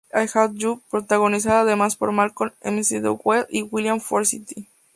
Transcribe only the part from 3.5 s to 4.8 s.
y William Forsythe.